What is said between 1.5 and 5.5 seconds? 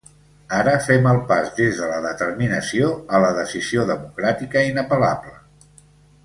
des de la determinació a la decisió democràtica inapel·lable.